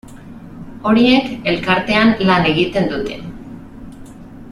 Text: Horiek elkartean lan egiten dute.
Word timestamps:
Horiek 0.91 1.27
elkartean 1.53 2.15
lan 2.31 2.49
egiten 2.55 2.91
dute. 2.97 3.19